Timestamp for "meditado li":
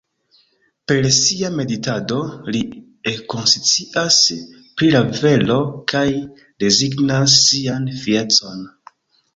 1.57-2.61